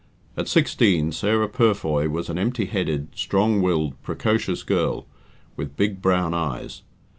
[0.35, 5.05] At sixteen, Sarah Purfoy was an empty headed, strong willed, precocious girl,
[5.55, 6.81] with big brown eyes.